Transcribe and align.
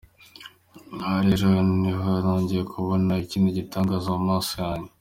Aha 1.03 1.17
rero 1.27 1.47
niho 1.81 2.11
nongeye 2.23 2.63
kubona 2.73 3.11
ikindi 3.23 3.57
gitangaza 3.57 4.07
mu 4.15 4.21
maso 4.29 4.51
yanjye. 4.63 4.89